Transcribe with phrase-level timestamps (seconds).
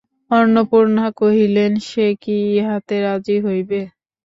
[0.31, 3.81] অন্নপূর্ণা কহিলেন, সে কি ইহাতে রাজী হইবে।